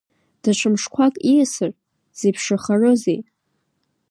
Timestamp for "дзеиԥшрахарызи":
2.11-3.19